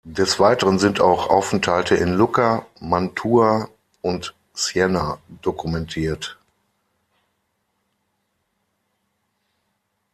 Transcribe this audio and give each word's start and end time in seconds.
Des 0.03 0.39
Weiteren 0.39 0.79
sind 0.79 0.99
auch 0.99 1.29
Aufenthalte 1.29 1.93
in 1.93 2.13
Lucca, 2.13 2.65
Mantua 2.79 3.69
und 4.01 4.33
Siena 4.51 5.19
dokumentiert. 5.43 6.39